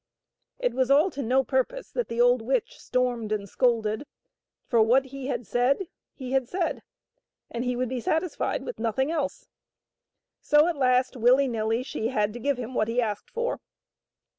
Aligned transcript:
It 0.57 0.73
was 0.73 0.89
all 0.89 1.11
to 1.11 1.21
no 1.21 1.43
purpose 1.43 1.91
that 1.91 2.07
the 2.07 2.19
old 2.19 2.41
witch 2.41 2.79
stormed 2.79 3.31
and 3.31 3.47
scolded, 3.47 4.07
for 4.65 4.81
what 4.81 5.05
he 5.05 5.27
had 5.27 5.45
said 5.45 5.89
he 6.15 6.31
had 6.31 6.49
said, 6.49 6.81
and 7.51 7.63
he 7.63 7.75
would 7.75 7.89
be 7.89 7.99
satisfied 8.01 8.65
with 8.65 8.79
nothing 8.79 9.11
else. 9.11 9.45
So 10.39 10.65
at 10.67 10.75
last, 10.75 11.15
willy 11.15 11.47
nilly, 11.47 11.83
she 11.83 12.07
had 12.07 12.33
to 12.33 12.39
give 12.39 12.57
him 12.57 12.73
what 12.73 12.87
he 12.87 12.99
asked 12.99 13.29
for. 13.29 13.59